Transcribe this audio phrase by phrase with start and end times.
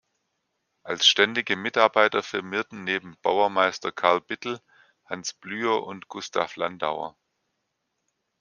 [0.81, 4.59] Als ständige Mitarbeiter firmierten neben Bauermeister Karl Bittel,
[5.05, 7.15] Hans Blüher und Gustav Landauer.